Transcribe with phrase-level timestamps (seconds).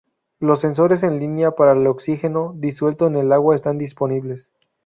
[0.39, 4.51] Los sensores en línea para el oxígeno disuelto en el agua están disponibles.